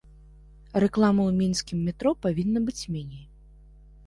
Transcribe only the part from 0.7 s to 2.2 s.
Рэкламы ў мінскім метро